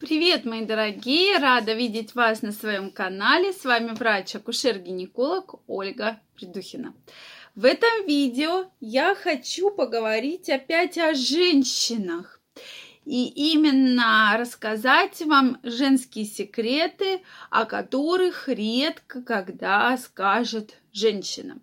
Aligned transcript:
Привет, 0.00 0.46
мои 0.46 0.64
дорогие! 0.64 1.36
Рада 1.36 1.74
видеть 1.74 2.14
вас 2.14 2.40
на 2.40 2.52
своем 2.52 2.90
канале. 2.90 3.52
С 3.52 3.66
вами 3.66 3.90
врач-акушер-гинеколог 3.90 5.60
Ольга 5.66 6.18
Придухина. 6.34 6.94
В 7.54 7.66
этом 7.66 8.06
видео 8.06 8.70
я 8.80 9.14
хочу 9.14 9.70
поговорить 9.70 10.48
опять 10.48 10.96
о 10.96 11.12
женщинах. 11.12 12.40
И 13.04 13.26
именно 13.52 14.34
рассказать 14.38 15.20
вам 15.20 15.60
женские 15.62 16.24
секреты, 16.24 17.20
о 17.50 17.66
которых 17.66 18.48
редко 18.48 19.20
когда 19.20 19.94
скажет 19.98 20.76
женщина. 20.94 21.60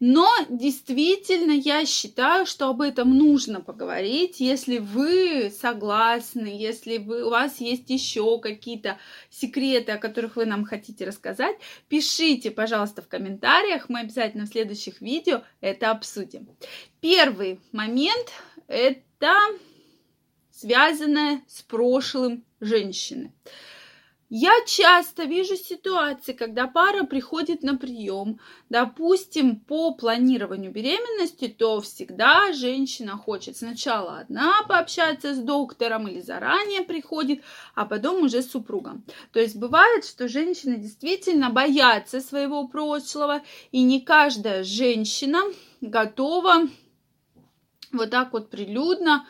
Но 0.00 0.28
действительно 0.48 1.52
я 1.52 1.84
считаю, 1.84 2.46
что 2.46 2.68
об 2.68 2.80
этом 2.82 3.16
нужно 3.16 3.60
поговорить, 3.60 4.38
если 4.38 4.78
вы 4.78 5.50
согласны, 5.50 6.46
если 6.46 6.98
вы, 6.98 7.24
у 7.24 7.30
вас 7.30 7.60
есть 7.60 7.90
еще 7.90 8.38
какие-то 8.40 8.98
секреты, 9.28 9.92
о 9.92 9.98
которых 9.98 10.36
вы 10.36 10.46
нам 10.46 10.64
хотите 10.64 11.04
рассказать, 11.04 11.56
пишите, 11.88 12.50
пожалуйста, 12.50 13.02
в 13.02 13.08
комментариях, 13.08 13.88
мы 13.88 14.00
обязательно 14.00 14.46
в 14.46 14.50
следующих 14.50 15.00
видео 15.00 15.42
это 15.60 15.90
обсудим. 15.90 16.48
Первый 17.00 17.60
момент– 17.72 18.32
это 18.68 19.34
связанное 20.52 21.42
с 21.48 21.62
прошлым 21.62 22.44
женщины. 22.60 23.32
Я 24.30 24.52
часто 24.66 25.24
вижу 25.24 25.56
ситуации, 25.56 26.34
когда 26.34 26.66
пара 26.66 27.04
приходит 27.04 27.62
на 27.62 27.78
прием, 27.78 28.38
допустим, 28.68 29.58
по 29.58 29.94
планированию 29.94 30.70
беременности, 30.70 31.48
то 31.48 31.80
всегда 31.80 32.52
женщина 32.52 33.16
хочет 33.16 33.56
сначала 33.56 34.18
одна 34.18 34.62
пообщаться 34.64 35.34
с 35.34 35.38
доктором 35.38 36.08
или 36.08 36.20
заранее 36.20 36.82
приходит, 36.82 37.42
а 37.74 37.86
потом 37.86 38.24
уже 38.24 38.42
с 38.42 38.50
супругом. 38.50 39.02
То 39.32 39.40
есть 39.40 39.56
бывает, 39.56 40.04
что 40.04 40.28
женщины 40.28 40.76
действительно 40.76 41.48
боятся 41.48 42.20
своего 42.20 42.68
прошлого, 42.68 43.40
и 43.72 43.82
не 43.82 44.02
каждая 44.02 44.62
женщина 44.62 45.40
готова 45.80 46.68
вот 47.92 48.10
так 48.10 48.34
вот 48.34 48.50
прилюдно 48.50 49.26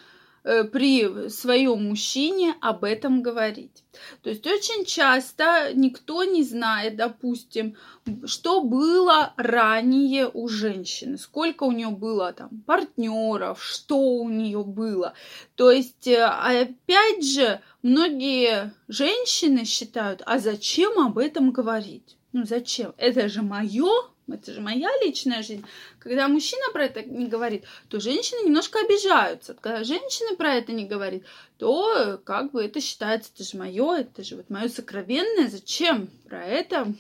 при 0.73 1.29
своем 1.29 1.89
мужчине 1.89 2.55
об 2.61 2.85
этом 2.85 3.23
говорить. 3.23 3.85
То 4.23 4.31
есть 4.31 4.47
очень 4.47 4.85
часто 4.85 5.73
никто 5.75 6.25
не 6.25 6.43
знает, 6.43 6.97
допустим, 6.97 7.77
что 8.25 8.63
было 8.63 9.35
ранее 9.37 10.31
у 10.33 10.49
женщины, 10.49 11.19
сколько 11.19 11.65
у 11.65 11.73
нее 11.73 11.91
было 11.91 12.33
там 12.33 12.63
партнеров, 12.67 13.63
что 13.63 13.99
у 13.99 14.29
нее 14.29 14.65
было. 14.65 15.15
То 15.55 15.71
есть, 15.71 16.07
э, 16.07 16.25
опять 16.25 17.25
же, 17.25 17.61
многие 17.83 18.73
женщины 18.89 19.65
считают, 19.65 20.23
а 20.25 20.39
зачем 20.39 20.99
об 20.99 21.19
этом 21.19 21.51
говорить? 21.51 22.17
Ну 22.33 22.45
зачем? 22.45 22.95
Это 22.97 23.29
же 23.29 23.43
мое, 23.43 23.91
это 24.35 24.53
же 24.53 24.61
моя 24.61 24.89
личная 25.03 25.43
жизнь. 25.43 25.65
Когда 25.99 26.29
мужчина 26.29 26.63
про 26.73 26.85
это 26.85 27.03
не 27.03 27.27
говорит, 27.27 27.65
то 27.89 28.01
женщины 28.01 28.47
немножко 28.47 28.79
обижаются. 28.81 29.55
Когда 29.55 29.85
женщина 29.85 30.37
про 30.37 30.55
это 30.55 30.73
не 30.73 30.85
говорит, 30.85 31.25
то 31.57 32.21
как 32.25 32.53
бы 32.53 32.65
это 32.65 32.81
считается, 32.81 33.31
это 33.35 33.45
же 33.45 33.57
мое, 33.57 33.99
это 33.99 34.23
же 34.23 34.37
вот 34.37 34.51
мое 34.51 34.69
сокровенное. 34.69 35.49
Зачем 35.49 36.09
про 36.29 36.45
это 36.45 36.93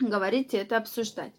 говорить 0.00 0.54
и 0.54 0.58
это 0.58 0.76
обсуждать? 0.76 1.32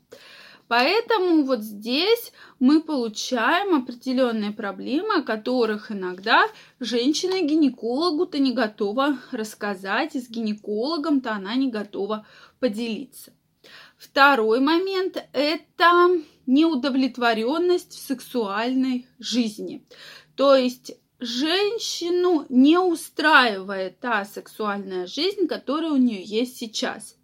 Поэтому 0.68 1.46
вот 1.46 1.62
здесь 1.62 2.34
мы 2.60 2.82
получаем 2.82 3.76
определенные 3.76 4.52
проблемы, 4.52 5.20
о 5.20 5.24
которых 5.24 5.92
иногда 5.92 6.46
женщина 6.80 7.42
гинекологу-то 7.42 8.38
не 8.40 8.52
готова 8.52 9.18
рассказать, 9.32 10.16
и 10.16 10.20
с 10.20 10.30
гинекологом-то 10.30 11.32
она 11.32 11.56
не 11.56 11.72
готова 11.72 12.26
поделиться. 12.60 13.32
Второй 13.98 14.60
момент– 14.60 15.18
это 15.34 16.10
неудовлетворенность 16.46 17.94
в 17.94 18.00
сексуальной 18.00 19.08
жизни. 19.20 19.84
То 20.36 20.56
есть 20.56 20.94
женщину 21.20 22.46
не 22.48 22.78
устраивает 22.78 24.00
та 24.00 24.24
сексуальная 24.24 25.08
жизнь, 25.08 25.48
которая 25.48 25.92
у 25.92 25.98
нее 25.98 26.22
есть 26.22 26.58
сейчас. 26.58 27.18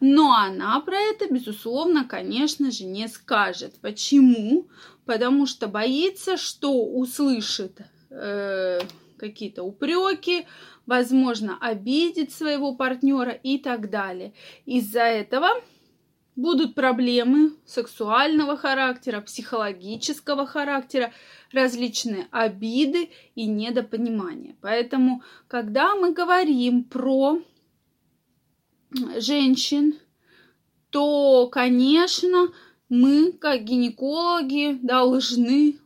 Но 0.00 0.34
она 0.34 0.78
про 0.80 0.98
это, 0.98 1.32
безусловно, 1.32 2.04
конечно 2.04 2.70
же, 2.70 2.84
не 2.84 3.08
скажет. 3.08 3.76
Почему? 3.80 4.68
Потому 5.06 5.46
что 5.46 5.66
боится, 5.66 6.36
что 6.36 6.84
услышит 6.84 7.80
э, 8.10 8.80
какие-то 9.16 9.62
упреки, 9.62 10.46
возможно, 10.84 11.56
обидит 11.58 12.32
своего 12.32 12.74
партнера 12.74 13.32
и 13.32 13.58
так 13.58 13.88
далее. 13.90 14.34
Из-за 14.66 15.02
этого 15.02 15.48
будут 16.38 16.76
проблемы 16.76 17.56
сексуального 17.66 18.56
характера, 18.56 19.20
психологического 19.20 20.46
характера, 20.46 21.12
различные 21.52 22.28
обиды 22.30 23.10
и 23.34 23.46
недопонимания. 23.46 24.54
Поэтому, 24.60 25.22
когда 25.48 25.96
мы 25.96 26.12
говорим 26.12 26.84
про 26.84 27.42
женщин, 29.16 29.98
то, 30.90 31.48
конечно, 31.48 32.52
мы, 32.88 33.32
как 33.32 33.64
гинекологи, 33.64 34.78
должны 34.80 35.80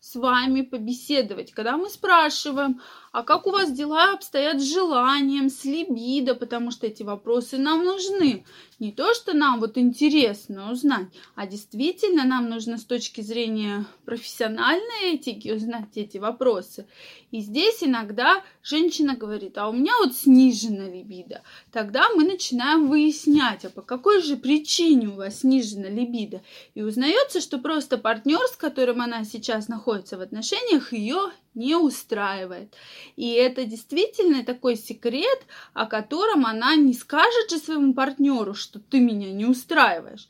с 0.00 0.16
вами 0.16 0.62
побеседовать. 0.62 1.52
Когда 1.52 1.76
мы 1.76 1.88
спрашиваем, 1.88 2.80
а 3.12 3.22
как 3.24 3.46
у 3.46 3.50
вас 3.50 3.70
дела 3.70 4.14
обстоят 4.14 4.60
с 4.60 4.72
желанием, 4.72 5.50
с 5.50 5.64
либидо, 5.66 6.34
потому 6.34 6.70
что 6.70 6.86
эти 6.86 7.02
вопросы 7.02 7.58
нам 7.58 7.84
нужны. 7.84 8.44
Не 8.78 8.90
то, 8.90 9.14
что 9.14 9.34
нам 9.34 9.60
вот 9.60 9.76
интересно 9.76 10.72
узнать, 10.72 11.06
а 11.34 11.46
действительно 11.46 12.24
нам 12.24 12.48
нужно 12.48 12.78
с 12.78 12.84
точки 12.84 13.20
зрения 13.20 13.84
профессиональной 14.06 15.12
этики 15.12 15.50
узнать 15.50 15.96
эти 15.96 16.16
вопросы. 16.16 16.86
И 17.30 17.40
здесь 17.40 17.82
иногда 17.82 18.42
женщина 18.62 19.14
говорит, 19.14 19.58
а 19.58 19.68
у 19.68 19.72
меня 19.72 19.92
вот 20.02 20.16
снижена 20.16 20.88
либидо. 20.88 21.42
Тогда 21.70 22.08
мы 22.14 22.24
начинаем 22.24 22.88
выяснять, 22.88 23.66
а 23.66 23.70
по 23.70 23.82
какой 23.82 24.22
же 24.22 24.36
причине 24.36 25.08
у 25.08 25.16
вас 25.16 25.40
снижена 25.40 25.88
либидо. 25.88 26.42
И 26.74 26.82
узнается, 26.82 27.42
что 27.42 27.58
просто 27.58 27.98
партнер, 27.98 28.40
с 28.48 28.56
которым 28.56 29.02
она 29.02 29.24
сейчас 29.24 29.68
находится 29.68 30.16
в 30.16 30.22
отношениях, 30.22 30.92
ее 30.92 31.30
не 31.54 31.76
устраивает. 31.76 32.74
И 33.16 33.30
это 33.32 33.64
действительно 33.64 34.44
такой 34.44 34.76
секрет, 34.76 35.46
о 35.74 35.86
котором 35.86 36.46
она 36.46 36.76
не 36.76 36.94
скажет 36.94 37.50
же 37.50 37.58
своему 37.58 37.94
партнеру, 37.94 38.54
что 38.54 38.78
ты 38.78 39.00
меня 39.00 39.32
не 39.32 39.44
устраиваешь. 39.44 40.28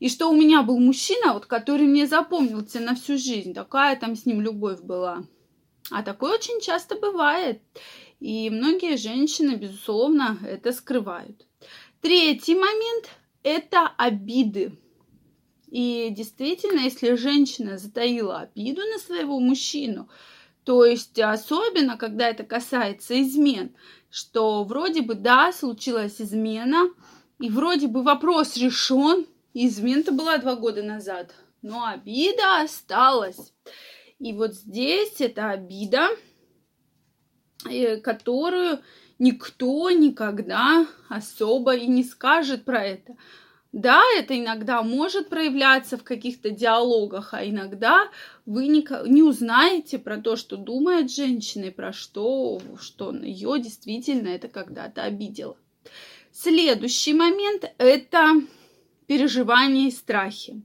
И 0.00 0.08
что 0.08 0.30
у 0.30 0.36
меня 0.36 0.62
был 0.62 0.78
мужчина, 0.78 1.32
вот, 1.32 1.46
который 1.46 1.86
мне 1.86 2.06
запомнился 2.06 2.80
на 2.80 2.94
всю 2.94 3.18
жизнь. 3.18 3.52
Такая 3.52 3.96
там 3.96 4.14
с 4.14 4.26
ним 4.26 4.40
любовь 4.40 4.80
была. 4.80 5.24
А 5.90 6.02
такое 6.02 6.34
очень 6.34 6.60
часто 6.60 6.96
бывает. 6.96 7.60
И 8.20 8.50
многие 8.50 8.96
женщины, 8.96 9.54
безусловно, 9.56 10.38
это 10.46 10.72
скрывают. 10.72 11.46
Третий 12.00 12.54
момент– 12.54 13.08
это 13.42 13.88
обиды. 13.96 14.78
И 15.70 16.08
действительно, 16.10 16.80
если 16.80 17.14
женщина 17.14 17.76
затаила 17.76 18.40
обиду 18.40 18.82
на 18.82 18.98
своего 18.98 19.38
мужчину, 19.38 20.08
то 20.68 20.84
есть 20.84 21.18
особенно, 21.18 21.96
когда 21.96 22.28
это 22.28 22.44
касается 22.44 23.18
измен, 23.22 23.74
что 24.10 24.64
вроде 24.64 25.00
бы, 25.00 25.14
да, 25.14 25.50
случилась 25.50 26.20
измена, 26.20 26.90
и 27.38 27.48
вроде 27.48 27.86
бы 27.86 28.02
вопрос 28.02 28.54
решен, 28.58 29.24
измена-то 29.54 30.12
была 30.12 30.36
два 30.36 30.56
года 30.56 30.82
назад, 30.82 31.34
но 31.62 31.86
обида 31.86 32.60
осталась. 32.60 33.54
И 34.18 34.34
вот 34.34 34.52
здесь 34.56 35.22
эта 35.22 35.52
обида, 35.52 36.08
э, 37.64 37.96
которую 37.96 38.80
никто 39.18 39.90
никогда 39.90 40.86
особо 41.08 41.76
и 41.76 41.86
не 41.86 42.04
скажет 42.04 42.66
про 42.66 42.84
это. 42.84 43.16
Да, 43.72 44.02
это 44.16 44.38
иногда 44.38 44.82
может 44.82 45.28
проявляться 45.28 45.98
в 45.98 46.02
каких-то 46.02 46.50
диалогах, 46.50 47.34
а 47.34 47.46
иногда 47.46 48.08
вы 48.46 48.66
не, 48.66 48.86
не 49.06 49.22
узнаете 49.22 49.98
про 49.98 50.16
то, 50.18 50.36
что 50.36 50.56
думает 50.56 51.12
женщина, 51.12 51.66
и 51.66 51.70
про 51.70 51.92
что, 51.92 52.62
что 52.80 53.14
ее 53.14 53.60
действительно 53.60 54.28
это 54.28 54.48
когда-то 54.48 55.02
обидело. 55.02 55.56
Следующий 56.32 57.12
момент– 57.12 57.70
это 57.78 58.40
переживания 59.08 59.88
и 59.88 59.90
страхи. 59.90 60.62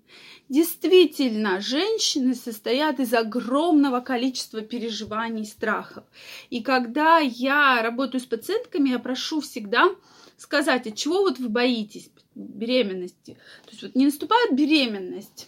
Действительно, 0.50 1.62
женщины 1.62 2.36
состоят 2.36 3.00
из 3.00 3.14
огромного 3.14 4.02
количества 4.02 4.62
переживаний 4.62 5.44
и 5.44 5.46
страхов. 5.46 6.04
И 6.52 6.62
когда 6.62 7.18
я 7.20 7.82
работаю 7.82 8.22
с 8.22 8.26
пациентками, 8.26 8.90
я 8.90 9.00
прошу 9.00 9.42
всегда 9.42 9.90
сказать, 10.38 10.86
от 10.86 10.96
чего 10.96 11.22
вот 11.22 11.40
вы 11.40 11.48
боитесь 11.48 12.10
беременности. 12.36 13.38
То 13.64 13.72
есть 13.72 13.84
вот 13.84 13.96
не 13.96 14.06
наступает 14.06 14.56
беременность, 14.56 15.48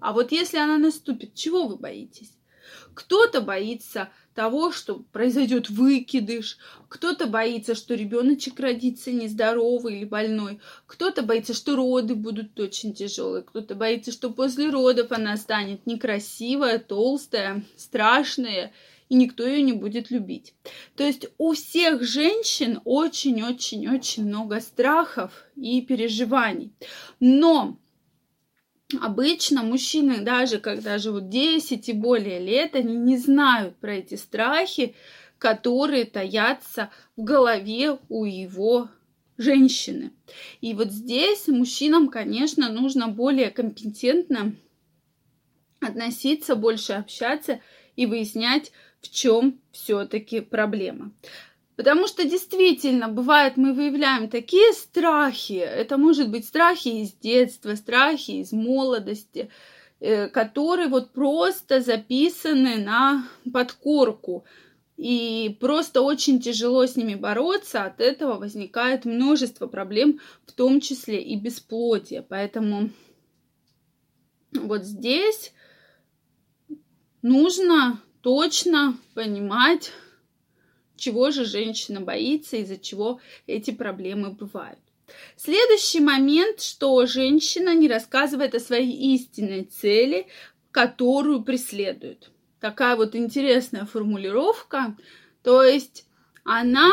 а 0.00 0.12
вот 0.12 0.32
если 0.32 0.56
она 0.56 0.78
наступит, 0.78 1.34
чего 1.34 1.66
вы 1.66 1.76
боитесь? 1.76 2.32
Кто-то 2.94 3.42
боится 3.42 4.10
того, 4.36 4.70
что 4.70 5.02
произойдет 5.12 5.70
выкидыш, 5.70 6.58
кто-то 6.88 7.26
боится, 7.26 7.74
что 7.74 7.94
ребеночек 7.94 8.60
родится 8.60 9.10
нездоровый 9.10 9.96
или 9.96 10.04
больной, 10.04 10.60
кто-то 10.86 11.22
боится, 11.22 11.54
что 11.54 11.74
роды 11.74 12.14
будут 12.14 12.60
очень 12.60 12.94
тяжелые, 12.94 13.42
кто-то 13.42 13.74
боится, 13.74 14.12
что 14.12 14.30
после 14.30 14.70
родов 14.70 15.10
она 15.10 15.36
станет 15.36 15.86
некрасивая, 15.86 16.78
толстая, 16.78 17.64
страшная, 17.76 18.72
и 19.08 19.14
никто 19.14 19.46
ее 19.46 19.62
не 19.62 19.72
будет 19.72 20.10
любить. 20.10 20.52
То 20.96 21.04
есть 21.04 21.26
у 21.38 21.54
всех 21.54 22.02
женщин 22.02 22.80
очень-очень-очень 22.84 24.26
много 24.26 24.60
страхов 24.60 25.32
и 25.56 25.80
переживаний. 25.80 26.72
Но 27.20 27.78
Обычно 29.00 29.64
мужчины, 29.64 30.20
даже 30.20 30.58
когда 30.58 30.98
живут 30.98 31.28
10 31.28 31.88
и 31.88 31.92
более 31.92 32.38
лет, 32.38 32.76
они 32.76 32.94
не 32.94 33.18
знают 33.18 33.76
про 33.76 33.94
эти 33.96 34.14
страхи, 34.14 34.94
которые 35.38 36.04
таятся 36.04 36.90
в 37.16 37.24
голове 37.24 37.98
у 38.08 38.24
его 38.24 38.88
женщины. 39.38 40.12
И 40.60 40.72
вот 40.72 40.92
здесь 40.92 41.48
мужчинам, 41.48 42.08
конечно, 42.08 42.70
нужно 42.70 43.08
более 43.08 43.50
компетентно 43.50 44.54
относиться, 45.80 46.54
больше 46.54 46.92
общаться 46.92 47.60
и 47.96 48.06
выяснять, 48.06 48.70
в 49.00 49.10
чем 49.10 49.60
все-таки 49.72 50.40
проблема. 50.40 51.12
Потому 51.76 52.06
что 52.06 52.24
действительно, 52.24 53.08
бывает, 53.08 53.58
мы 53.58 53.74
выявляем 53.74 54.30
такие 54.30 54.72
страхи. 54.72 55.52
Это 55.52 55.98
может 55.98 56.30
быть 56.30 56.46
страхи 56.46 56.88
из 56.88 57.12
детства, 57.12 57.74
страхи 57.74 58.30
из 58.40 58.52
молодости, 58.52 59.50
э, 60.00 60.28
которые 60.28 60.88
вот 60.88 61.12
просто 61.12 61.82
записаны 61.82 62.78
на 62.78 63.28
подкорку. 63.52 64.44
И 64.96 65.54
просто 65.60 66.00
очень 66.00 66.40
тяжело 66.40 66.86
с 66.86 66.96
ними 66.96 67.14
бороться. 67.14 67.84
От 67.84 68.00
этого 68.00 68.38
возникает 68.38 69.04
множество 69.04 69.66
проблем, 69.66 70.20
в 70.46 70.52
том 70.52 70.80
числе 70.80 71.22
и 71.22 71.36
бесплодие. 71.36 72.22
Поэтому 72.22 72.88
вот 74.52 74.84
здесь 74.84 75.52
нужно 77.20 78.00
точно 78.22 78.96
понимать, 79.12 79.92
чего 80.96 81.30
же 81.30 81.44
женщина 81.44 82.00
боится, 82.00 82.56
из-за 82.56 82.78
чего 82.78 83.20
эти 83.46 83.70
проблемы 83.70 84.30
бывают. 84.30 84.78
Следующий 85.36 86.00
момент, 86.00 86.60
что 86.60 87.06
женщина 87.06 87.74
не 87.74 87.88
рассказывает 87.88 88.54
о 88.54 88.60
своей 88.60 89.14
истинной 89.14 89.64
цели, 89.64 90.26
которую 90.70 91.42
преследует. 91.42 92.30
Такая 92.60 92.96
вот 92.96 93.14
интересная 93.14 93.86
формулировка. 93.86 94.96
То 95.42 95.62
есть 95.62 96.06
она 96.44 96.90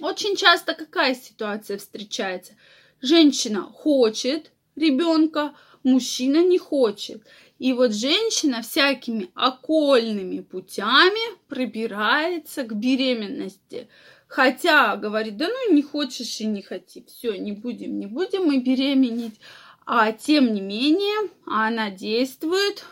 очень 0.00 0.36
часто 0.36 0.74
какая 0.74 1.14
ситуация 1.14 1.78
встречается? 1.78 2.54
Женщина 3.02 3.62
хочет 3.62 4.50
ребенка, 4.80 5.54
мужчина 5.84 6.44
не 6.44 6.58
хочет. 6.58 7.22
И 7.58 7.72
вот 7.72 7.92
женщина 7.94 8.62
всякими 8.62 9.30
окольными 9.34 10.40
путями 10.40 11.20
пробирается 11.48 12.64
к 12.64 12.74
беременности. 12.74 13.88
Хотя 14.26 14.96
говорит, 14.96 15.36
да 15.36 15.48
ну 15.48 15.74
не 15.74 15.82
хочешь 15.82 16.40
и 16.40 16.46
не 16.46 16.62
хоти, 16.62 17.04
все, 17.06 17.36
не 17.36 17.52
будем, 17.52 17.98
не 17.98 18.06
будем 18.06 18.44
мы 18.44 18.58
беременеть. 18.58 19.40
А 19.84 20.12
тем 20.12 20.54
не 20.54 20.60
менее 20.60 21.30
она 21.46 21.90
действует 21.90 22.84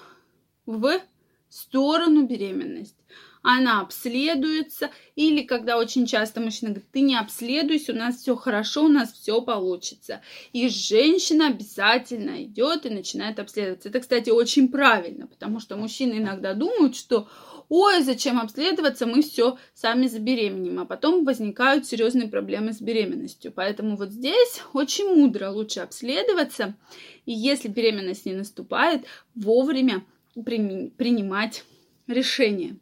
в 0.67 1.00
сторону 1.49 2.26
беременности 2.26 2.98
она 3.50 3.81
обследуется, 3.81 4.91
или 5.17 5.43
когда 5.43 5.79
очень 5.79 6.06
часто 6.06 6.39
мужчина 6.39 6.73
говорит, 6.73 6.91
ты 6.93 7.00
не 7.00 7.17
обследуйся, 7.17 7.93
у 7.93 7.97
нас 7.97 8.17
все 8.17 8.37
хорошо, 8.37 8.85
у 8.85 8.89
нас 8.89 9.11
все 9.12 9.41
получится. 9.41 10.21
И 10.53 10.69
женщина 10.69 11.47
обязательно 11.47 12.43
идет 12.43 12.85
и 12.85 12.91
начинает 12.91 13.39
обследоваться. 13.39 13.89
Это, 13.89 14.00
кстати, 14.00 14.29
очень 14.29 14.69
правильно, 14.69 15.27
потому 15.27 15.61
что 15.61 15.79
мужчины 15.79 16.19
иногда 16.19 16.53
думают, 16.53 16.95
что 16.95 17.27
ой, 17.71 18.03
зачем 18.03 18.39
обследоваться, 18.39 19.06
мы 19.06 19.23
все 19.23 19.56
сами 19.73 20.09
забеременеем, 20.09 20.81
а 20.81 20.85
потом 20.85 21.25
возникают 21.25 21.87
серьезные 21.87 22.29
проблемы 22.29 22.75
с 22.75 22.83
беременностью. 22.83 23.50
Поэтому 23.50 23.97
вот 23.97 24.11
здесь 24.11 24.61
очень 24.75 25.15
мудро 25.15 25.49
лучше 25.49 25.81
обследоваться, 25.81 26.75
и 27.25 27.33
если 27.33 27.69
беременность 27.69 28.27
не 28.27 28.35
наступает, 28.35 29.06
вовремя 29.35 30.05
принимать 30.35 31.65
решение. 32.06 32.77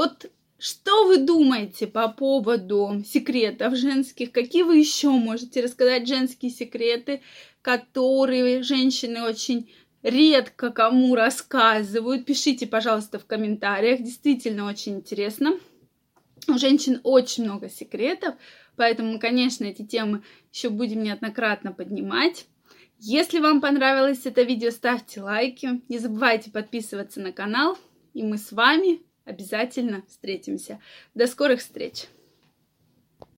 Вот 0.00 0.30
что 0.58 1.08
вы 1.08 1.18
думаете 1.18 1.86
по 1.86 2.08
поводу 2.08 3.02
секретов 3.04 3.76
женских? 3.76 4.32
Какие 4.32 4.62
вы 4.62 4.78
еще 4.78 5.10
можете 5.10 5.60
рассказать 5.60 6.08
женские 6.08 6.50
секреты, 6.50 7.20
которые 7.60 8.62
женщины 8.62 9.22
очень 9.22 9.70
редко 10.02 10.70
кому 10.70 11.14
рассказывают? 11.14 12.24
Пишите, 12.24 12.66
пожалуйста, 12.66 13.18
в 13.18 13.26
комментариях. 13.26 14.00
Действительно 14.00 14.64
очень 14.64 14.94
интересно. 14.94 15.60
У 16.48 16.56
женщин 16.56 17.02
очень 17.02 17.44
много 17.44 17.68
секретов, 17.68 18.36
поэтому, 18.76 19.20
конечно, 19.20 19.66
эти 19.66 19.84
темы 19.84 20.22
еще 20.50 20.70
будем 20.70 21.02
неоднократно 21.02 21.72
поднимать. 21.72 22.46
Если 22.98 23.38
вам 23.38 23.60
понравилось 23.60 24.24
это 24.24 24.44
видео, 24.44 24.70
ставьте 24.70 25.20
лайки. 25.20 25.82
Не 25.90 25.98
забывайте 25.98 26.50
подписываться 26.50 27.20
на 27.20 27.32
канал. 27.32 27.76
И 28.14 28.22
мы 28.22 28.38
с 28.38 28.50
вами 28.50 29.02
обязательно 29.30 30.04
встретимся. 30.08 30.80
До 31.14 31.26
скорых 31.26 31.60
встреч! 31.60 32.06